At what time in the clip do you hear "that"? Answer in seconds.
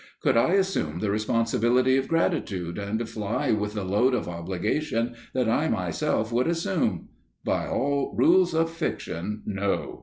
5.35-5.47